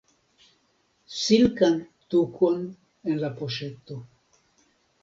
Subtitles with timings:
[1.17, 1.77] Silkan
[2.15, 2.65] tukon
[3.11, 4.01] en la poŝeto.